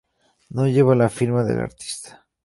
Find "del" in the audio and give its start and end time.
1.43-1.59